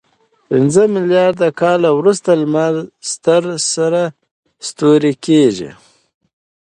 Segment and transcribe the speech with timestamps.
[0.49, 2.73] پنځه میلیارد کاله وروسته لمر
[3.11, 4.01] ستر سره
[4.67, 5.71] ستوری کېږي.